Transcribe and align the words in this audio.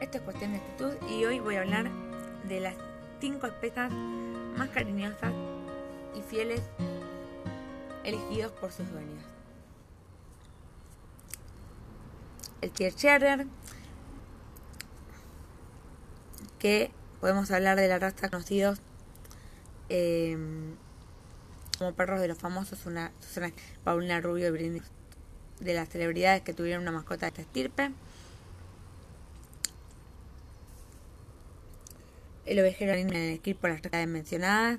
Esto 0.00 0.18
es 0.18 0.24
cuestión 0.24 0.52
de 0.52 0.58
actitud 0.58 0.92
y 1.08 1.24
hoy 1.24 1.40
voy 1.40 1.56
a 1.56 1.60
hablar 1.60 1.90
de 2.46 2.60
las 2.60 2.74
5 3.20 3.46
especies 3.46 3.90
más 3.90 4.68
cariñosas 4.68 5.32
y 6.14 6.20
fieles 6.20 6.60
elegidos 8.04 8.52
por 8.52 8.72
sus 8.72 8.90
dueños. 8.90 9.24
El 12.60 12.70
Tircherer, 12.72 13.46
que 16.58 16.90
podemos 17.20 17.50
hablar 17.50 17.78
de 17.78 17.88
la 17.88 17.98
raza 17.98 18.28
conocidos 18.28 18.80
eh, 19.88 20.36
como 21.78 21.94
perros 21.94 22.20
de 22.20 22.28
los 22.28 22.36
famosos, 22.36 22.84
una, 22.84 23.12
una 23.36 23.52
Paulina 23.82 24.20
Rubio 24.20 24.48
y 24.48 24.50
Brindis, 24.50 24.82
de 25.60 25.72
las 25.72 25.88
celebridades 25.88 26.42
que 26.42 26.52
tuvieron 26.52 26.82
una 26.82 26.92
mascota 26.92 27.26
de 27.26 27.28
esta 27.28 27.42
estirpe. 27.42 27.92
El 32.46 32.60
ovejero 32.60 32.92
en 32.92 33.12
el 33.12 33.32
por 33.56 33.70
las 33.70 33.82
redes 33.82 34.08
mencionadas. 34.08 34.78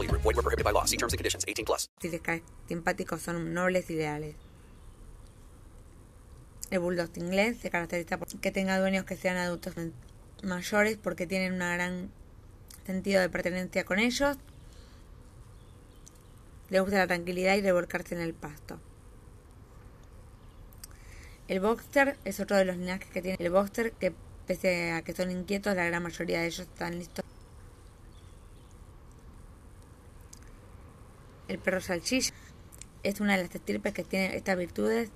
VGW. 0.00 0.22
Void 0.22 0.36
were 0.36 0.42
prohibited 0.42 0.64
by 0.64 0.72
law. 0.72 0.84
See 0.84 0.96
terms 0.96 1.12
and 1.12 1.18
conditions. 1.18 1.44
18 1.46 1.64
plus. 1.64 1.88
Simpáticos 2.68 3.20
son 3.20 3.52
nobles 3.54 3.90
y. 3.90 3.98
El 6.70 6.78
bulldog 6.78 7.10
inglés 7.16 7.58
se 7.58 7.68
caracteriza 7.68 8.16
por 8.16 8.28
que 8.28 8.52
tenga 8.52 8.78
dueños 8.78 9.04
que 9.04 9.16
sean 9.16 9.36
adultos 9.36 9.74
mayores 10.44 10.96
porque 10.96 11.26
tienen 11.26 11.54
un 11.54 11.58
gran 11.58 12.10
sentido 12.86 13.20
de 13.20 13.28
pertenencia 13.28 13.84
con 13.84 13.98
ellos. 13.98 14.36
Le 16.68 16.78
gusta 16.78 16.98
la 16.98 17.08
tranquilidad 17.08 17.56
y 17.56 17.62
revolcarse 17.62 18.14
en 18.14 18.20
el 18.20 18.34
pasto. 18.34 18.78
El 21.48 21.58
Boxer 21.58 22.16
es 22.24 22.38
otro 22.38 22.56
de 22.56 22.64
los 22.64 22.76
linajes 22.76 23.10
que 23.10 23.20
tiene 23.20 23.36
el 23.40 23.50
Boxer, 23.50 23.90
que 23.90 24.14
pese 24.46 24.92
a 24.92 25.02
que 25.02 25.12
son 25.12 25.32
inquietos, 25.32 25.74
la 25.74 25.84
gran 25.84 26.00
mayoría 26.00 26.40
de 26.40 26.46
ellos 26.46 26.60
están 26.60 26.96
listos. 26.96 27.24
El 31.50 31.58
perro 31.58 31.80
salchicha 31.80 32.32
es 33.02 33.18
una 33.18 33.36
de 33.36 33.42
las 33.42 33.52
estirpes 33.52 33.92
que 33.92 34.04
tiene 34.04 34.36
estas 34.36 34.56
virtudes. 34.56 35.10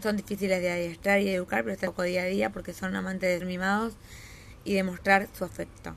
Son 0.00 0.16
difíciles 0.16 0.62
de 0.62 0.70
adiestrar 0.70 1.20
y 1.20 1.28
educar, 1.28 1.64
pero 1.64 1.74
están 1.74 1.90
poco 1.90 2.04
día 2.04 2.22
a 2.22 2.26
día 2.26 2.50
porque 2.50 2.72
son 2.72 2.94
amantes 2.94 3.40
de 3.40 3.44
mimados 3.44 3.94
y 4.62 4.74
de 4.74 4.84
mostrar 4.84 5.26
su 5.36 5.44
afecto. 5.44 5.96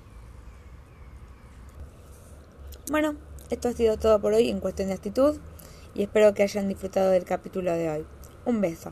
Bueno, 2.89 3.15
esto 3.51 3.67
ha 3.67 3.73
sido 3.73 3.97
todo 3.97 4.19
por 4.19 4.33
hoy 4.33 4.49
en 4.49 4.59
cuestión 4.59 4.87
de 4.87 4.95
actitud 4.95 5.39
y 5.93 6.01
espero 6.01 6.33
que 6.33 6.41
hayan 6.41 6.67
disfrutado 6.67 7.11
del 7.11 7.23
capítulo 7.23 7.73
de 7.73 7.91
hoy. 7.91 8.05
Un 8.45 8.59
beso. 8.59 8.91